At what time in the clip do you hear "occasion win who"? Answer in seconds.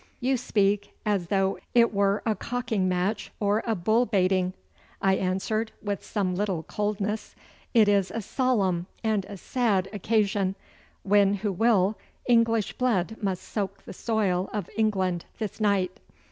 9.93-11.51